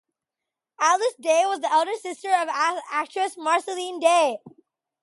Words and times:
Alice 0.79 1.13
Day 1.21 1.43
was 1.45 1.59
the 1.59 1.71
elder 1.71 1.93
sister 1.93 2.29
of 2.29 2.47
actress 2.91 3.35
Marceline 3.37 3.99
Day. 3.99 4.39